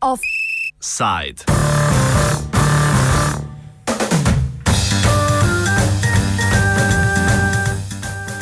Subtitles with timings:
[0.00, 1.44] Offside.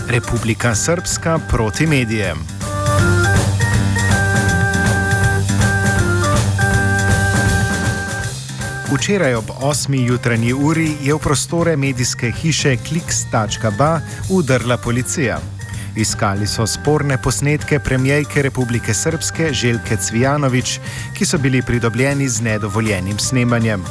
[0.09, 2.54] Republika Srpska proti medijem.
[8.93, 10.07] Včeraj ob 8.
[10.07, 15.39] jutranji uri je v prostore medijske hiše Kliks.ba udrla policija.
[15.97, 20.79] Iskali so sporne posnetke premijejke Republike Srpske Željke Cvijanovič,
[21.17, 23.85] ki so bili pridobljeni z nedovoljenim snemanjem.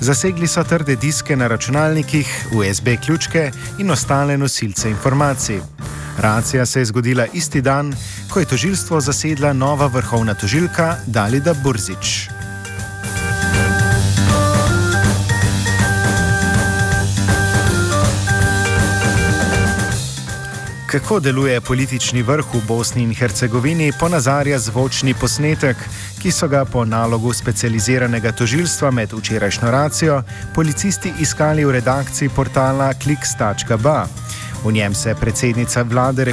[0.00, 5.60] Zasegli so trde diske na računalnikih, USB ključke in ostale nosilce informacij.
[6.18, 7.94] Racija se je zgodila isti dan,
[8.30, 12.37] ko je tožilstvo zasedla nova vrhovna tožilka Dalida Burzič.
[20.88, 25.76] Kako deluje politični vrh v Bosni in Hercegovini, ponazarja zvočni posnetek,
[26.22, 30.22] ki so ga po nalogu specializiranega tožilstva med včerajšnjo racijo
[30.54, 34.06] policisti iskali v redakciji portala kliks.ba.
[34.64, 36.24] V njem se predsednica vlade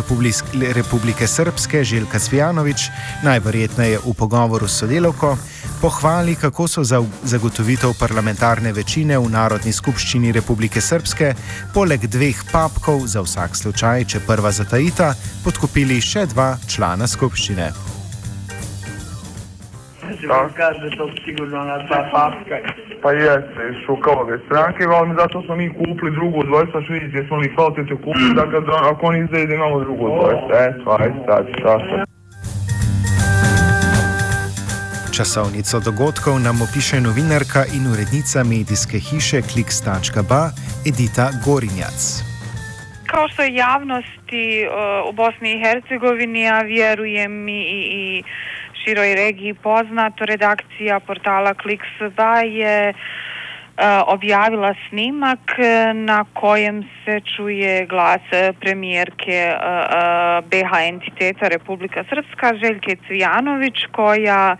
[0.73, 2.89] Republike Srpske Željka Svjanovič,
[3.23, 5.37] najverjetneje v pogovoru s sodelovko,
[5.81, 11.33] pohvali, kako so za zagotovitev parlamentarne večine v Narodni skupščini Republike Srpske,
[11.73, 17.67] poleg dveh papkov za vsak slučaj, če prva zatajita, podkupili še dva člana skupščine.
[23.01, 27.55] Pa jeste, šukavove stranke, ali zato smo mi kupili drugu dvojstva, što vidite, jesmo li
[27.55, 30.65] kvalitetno kupili, da kad, ako oni izvede, imamo drugu dvojstva.
[30.67, 32.14] Eto, ajde, sad, sad, sad.
[35.15, 40.43] Časovnico dogodkov nam opiše novinarka in urednica medijske hiše Kliks.ba
[40.89, 41.99] Edita Gorinjac.
[43.11, 47.61] Kao što je javnosti uh, u Bosni i Hercegovini, a vjerujem i,
[48.01, 48.23] i
[48.83, 52.95] široj regiji poznato, redakcija portala Kliks.ba je uh,
[53.77, 59.53] E, objavila snimak e, na kojem se čuje glas e, premijerke
[60.49, 64.55] BH entiteta Republika Srpska, Željke Cvijanović, koja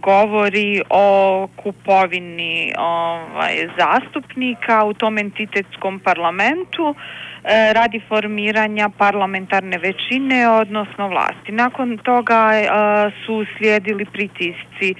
[0.00, 6.94] govori o kupovini ovaj, zastupnika u tom entitetskom parlamentu.
[7.44, 11.52] E, radi formiranja parlamentarne većine, odnosno vlasti.
[11.52, 12.66] Nakon toga e,
[13.26, 14.94] su slijedili pritisci e,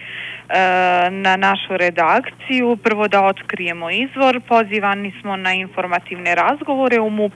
[1.10, 2.76] na našu redakciju.
[2.82, 7.32] Prvo da otkrijemo izvor, pozivani smo na informativne razgovore u MUP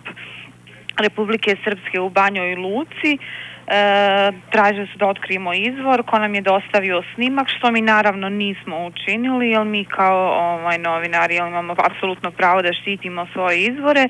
[0.96, 3.18] Republike Srpske u Banjoj Luci,
[3.66, 8.86] e, tražili su da otkrijemo izvor ko nam je dostavio snimak što mi naravno nismo
[8.86, 14.08] učinili jer mi kao ovaj, novinari imamo apsolutno pravo da štitimo svoje izvore e,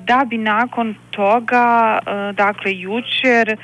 [0.00, 3.56] da bi nakon toga e, dakle jučer e,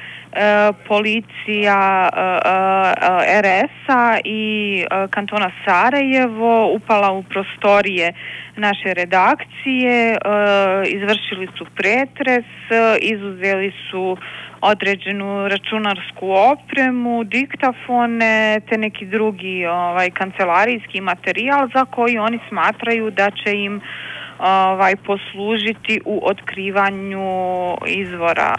[0.89, 2.21] policija e,
[3.28, 8.13] e, RS-a i e, kantona Sarajevo upala u prostorije
[8.57, 10.19] naše redakcije, e,
[10.87, 14.17] izvršili su pretres, e, izuzeli su
[14.61, 23.31] određenu računarsku opremu, diktafone te neki drugi ovaj kancelarijski materijal za koji oni smatraju da
[23.31, 23.81] će im
[24.39, 27.28] ovaj poslužiti u otkrivanju
[27.87, 28.55] izvora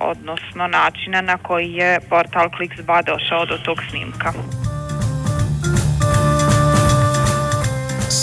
[0.00, 4.32] odnosno načina na koji je portal Kliksba došao do tog snimka.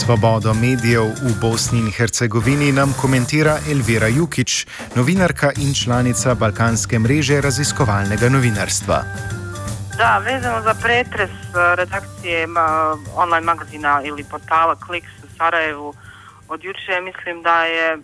[0.10, 4.66] Svobodo medijev v Bosni in Hercegovini nam komentira Elvira Jukič,
[4.98, 8.98] novinarka in članica Balkanske mreže raziskovalnega novinarstva.
[10.02, 12.48] Da, vezano za pretres eh, redakcije
[13.16, 15.94] online magazina ili portala Kliks u Sarajevu
[16.48, 17.98] od juče, mislim da je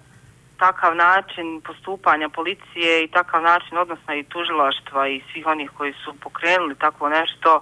[0.58, 6.14] takav način postupanja policije i takav način odnosno i tužilaštva i svih onih koji su
[6.14, 7.62] pokrenuli takvo nešto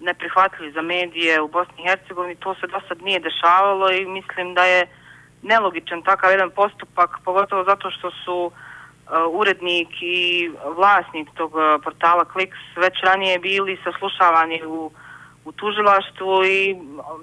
[0.00, 4.54] neprihvatljivi za medije u Bosni i Hercegovini, to se do sad nije dešavalo i mislim
[4.54, 4.86] da je
[5.42, 8.52] nelogičan takav jedan postupak, pogotovo zato što su uh,
[9.30, 14.90] urednik i vlasnik tog uh, portala Kliks već ranije bili saslušavani u,
[15.44, 16.76] u tužilaštvu i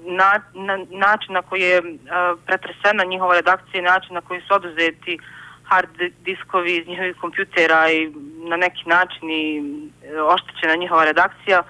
[0.04, 1.86] na, na, način na koji je uh,
[2.46, 5.18] pretresena njihova redakcija i način na koji su oduzeti
[5.64, 8.12] hard diskovi iz njihovih kompjutera i
[8.48, 9.62] na neki način i
[10.34, 11.66] oštećena njihova redakcija, uh,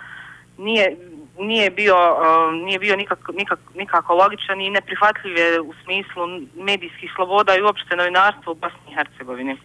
[0.58, 0.96] nije
[1.38, 6.22] nije bio uh, nije bio nikak, nikak, nikako logičan i neprihvatljiv je u smislu
[6.56, 9.56] medijskih sloboda i uopšte novinarstva u Bosni i Hercegovini.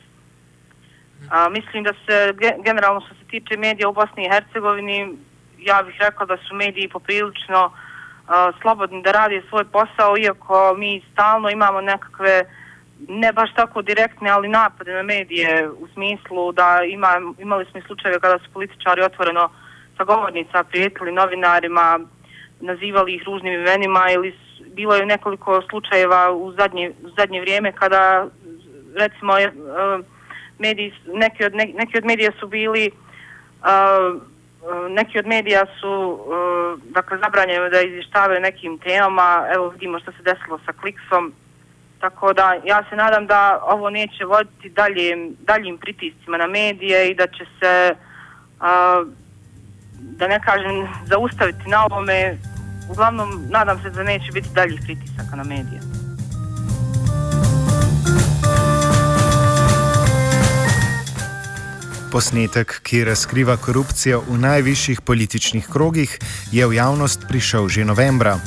[1.29, 2.33] A, mislim da se
[2.63, 5.17] generalno što se tiče medija u Bosni i Hercegovini
[5.59, 11.01] ja bih rekla da su mediji poprilično uh, slobodni da radi svoj posao, iako mi
[11.13, 12.43] stalno imamo nekakve
[13.07, 17.83] ne baš tako direktne, ali napade na medije u smislu da ima, imali smo i
[17.83, 19.51] slučajeve kada su političari otvoreno uh,
[19.99, 21.99] sagovornica prijetili novinarima,
[22.61, 24.35] nazivali ih ružnim imenima ili
[24.75, 28.27] bilo je nekoliko slučajeva u zadnje, u zadnje vrijeme kada
[28.95, 29.99] recimo je, eh,
[30.59, 32.91] mediji, neki, od, ne, neki od medija su bili
[33.61, 34.21] uh,
[34.89, 39.47] neki od medija su uh, dakle zabranjeni da izvještavaju nekim temama.
[39.55, 41.33] Evo vidimo što se desilo sa kliksom
[41.99, 47.15] tako da ja se nadam da ovo neće voditi daljim, daljim pritiscima na medije i
[47.15, 47.95] da će se
[48.59, 49.07] uh,
[50.01, 52.37] da ne kažem zaustaviti na ovome
[52.89, 55.81] uglavnom nadam se da neće biti daljih pritisaka na medije.
[62.11, 66.19] Posnetek, ki razkriva korupcijo v najvišjih političnih krogih,
[66.51, 68.39] je v javnost prišel že novembra.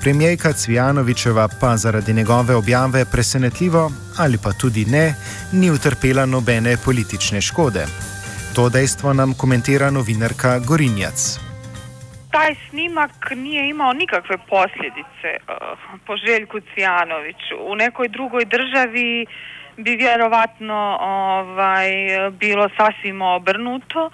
[0.00, 5.14] Premijejka Cvijanovičeva pa zaradi njegove objave presenetljivo ali pa tudi ne,
[5.52, 7.86] ni utrpela nobene politične škode.
[8.56, 11.40] To dejstvo nam komentira novinarka Gorinjac.
[12.30, 17.56] taj snimak nije imao nikakve posljedice uh, po Željku Cijanoviću.
[17.60, 19.26] U nekoj drugoj državi
[19.76, 21.90] bi vjerovatno ovaj,
[22.30, 24.06] bilo sasvim obrnuto.
[24.06, 24.12] Uh,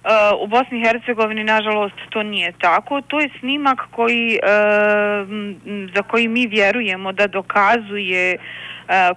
[0.00, 3.00] Uh, u Bosni i Hercegovini, nažalost, to nije tako.
[3.00, 5.28] To je snimak koji, uh,
[5.94, 8.70] za koji mi vjerujemo da dokazuje uh,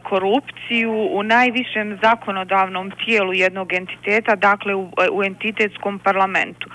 [0.04, 6.70] korupciju u najvišem zakonodavnom tijelu jednog entiteta, dakle u, u entitetskom parlamentu.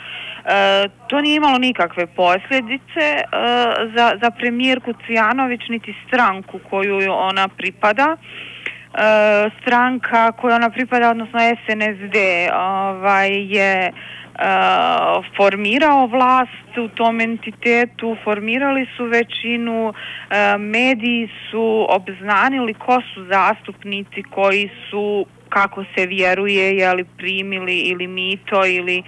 [0.48, 3.24] E, to nije imalo nikakve posljedice e,
[3.96, 8.16] za, za premijerku Cijanović niti stranku koju ona pripada.
[8.16, 8.57] E,
[8.98, 12.16] E, stranka koja ona pripada, odnosno SNSD,
[12.54, 13.92] ovaj, je
[14.38, 19.94] Uh, formirao vlast u tom entitetu, formirali su većinu, uh,
[20.60, 28.66] mediji su obznanili ko su zastupnici koji su, kako se vjeruje, jeli primili ili mito
[28.66, 29.02] ili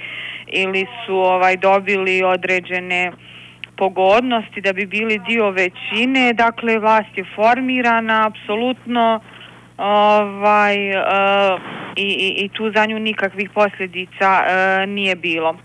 [0.46, 3.12] ili su ovaj dobili određene
[3.76, 9.20] pogodnosti da bi bili dio većine, dakle vlast je formirana apsolutno
[9.80, 11.02] ovaj e,
[11.96, 15.50] i, i, i tu za nju nikakvih posljedica e, nije bilo.
[15.50, 15.58] E,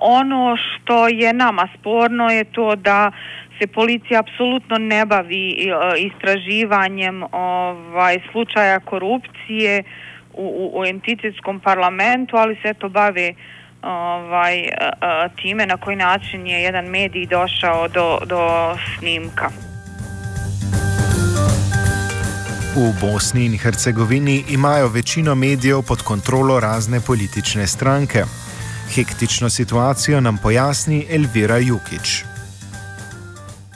[0.00, 3.12] ono što je nama sporno je to da
[3.58, 9.82] se policija apsolutno ne bavi istraživanjem ovaj slučaja korupcije
[10.34, 13.34] u, u, u entitetskom parlamentu, ali se to bave
[13.82, 14.68] ovaj,
[15.42, 19.71] time na koji način je jedan medij došao do, do snimka.
[22.72, 28.24] V Bosni in Hercegovini imajo večino medijev pod kontrolo razne politične stranke.
[28.94, 32.24] Hektično situacijo nam pojasni Elvira Jukič.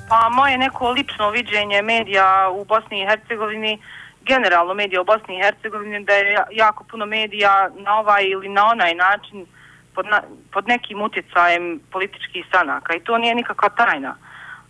[0.08, 3.78] Pa moje neko lično viđenje medija u Bosni i Hercegovini,
[4.24, 8.66] generalno medija u Bosni i Hercegovini, da je jako puno medija na ovaj ili na
[8.66, 9.46] onaj način
[9.94, 10.22] pod, na,
[10.52, 14.16] pod nekim utjecajem političkih stranaka i to nije nikakva tajna.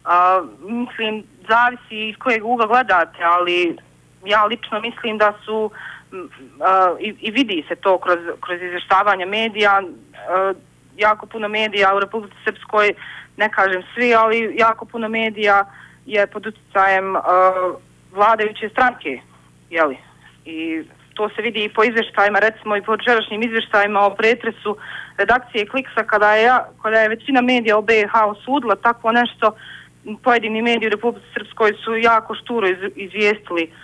[0.05, 3.86] A, mislim, zavisi iz kojeg uga gledate, ali
[4.26, 5.70] ja lično mislim da su
[6.12, 10.56] uh, i, i vidi se to kroz, kroz izvještavanje medija, uh,
[10.96, 12.94] jako puno medija u Republike Srpskoj,
[13.37, 15.64] ne kažem svi, ali jako puno medija
[16.06, 17.23] je pod utjecajem uh,
[18.12, 19.20] vladajuće stranke,
[19.70, 19.97] jeli?
[20.45, 20.83] I
[21.14, 24.76] to se vidi i po izvještajima, recimo i po želašnjim izvještajima o pretresu
[25.16, 26.50] redakcije Kliksa, kada je,
[26.83, 29.56] kada je većina medija o BiH osudila takvo nešto,
[30.23, 33.76] pojedini mediji u Republike Srpskoj su jako šturo izvijestili uh,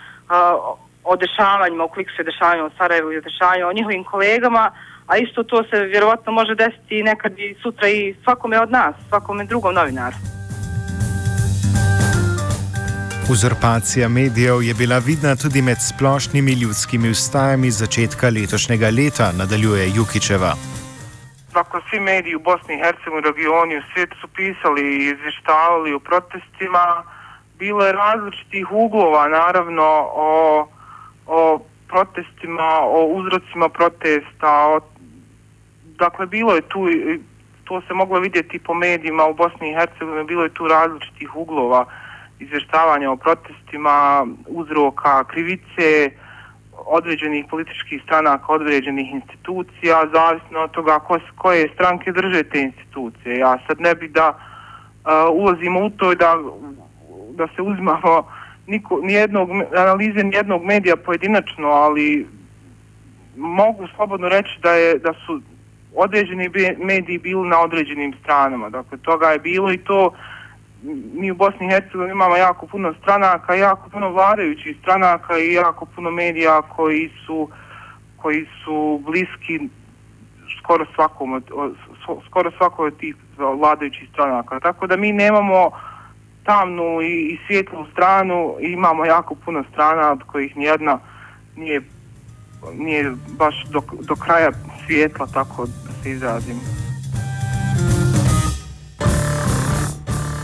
[1.03, 4.71] o dešavanjima, o Kliksu i dešavanjima u Sarajevu i o dešavanjima o njihovim kolegama,
[5.07, 9.45] a isto to se vjerovatno može desiti nekad i sutra i svakome od nas, svakome
[9.45, 10.15] drugom novinaru.
[13.31, 20.53] Uzurpacija medijev je bila vidna tudi med splošnimi ljudskimi ustajami začetka letošnjega leta, nadaljuje Jukičeva.
[21.53, 25.99] Dakle, svi mediji u Bosni i Hercegovini, regioni, u svijetu su pisali i izvještavali o
[25.99, 27.03] protestima.
[27.59, 29.83] Bilo je različitih uglova, naravno,
[30.13, 30.67] o,
[31.27, 34.67] o protestima, o uzrocima protesta.
[34.67, 34.79] O,
[35.97, 36.87] dakle, bilo je tu,
[37.63, 41.85] to se moglo vidjeti po medijima u Bosni i Hercegovini, bilo je tu različitih uglova
[42.39, 46.11] izvještavanja o protestima, uzroka, krivice
[46.85, 53.37] određenih političkih stranaka, određenih institucija, zavisno od toga ko, koje stranke drže te institucije.
[53.37, 56.37] Ja sad ne bi da e, uh, ulazimo u to da,
[57.35, 58.27] da se uzmamo
[58.67, 62.27] niko, nijednog, analize nijednog medija pojedinačno, ali
[63.37, 65.41] mogu slobodno reći da, je, da su
[65.95, 68.69] određeni mediji bili na određenim stranama.
[68.69, 70.11] Dakle, toga je bilo i to
[71.13, 75.85] mi u Bosni i Hercegovini imamo jako puno stranaka, jako puno vladajućih stranaka i jako
[75.85, 77.49] puno medija koji su
[78.17, 79.59] koji su bliski
[80.59, 81.43] skoro svakom od,
[82.25, 84.59] skoro svakoj od tih vladajućih stranaka.
[84.59, 85.71] Tako da mi nemamo
[86.43, 90.99] tamnu i, i svijetlu stranu i imamo jako puno strana od kojih nijedna
[91.55, 91.81] nije,
[92.73, 94.51] nije baš do, do kraja
[94.85, 96.59] svijetla, tako da se izrazim.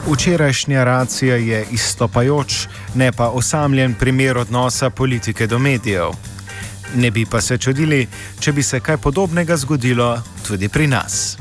[0.08, 6.10] Včerajšnja racija je izstopajoč, ne pa osamljen primer odnosa politike do medijev.
[6.96, 8.08] Ne bi pa se čudili,
[8.40, 11.38] če bi se kaj podobnega zgodilo tudi pri nas.